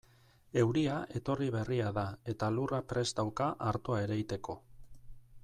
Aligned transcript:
Euria 0.61 0.95
etorri 1.19 1.49
berria 1.55 1.91
da 1.99 2.05
eta 2.33 2.49
lurra 2.57 2.81
prest 2.95 3.21
dauka 3.21 3.51
artoa 3.75 4.01
ereiteko. 4.09 4.59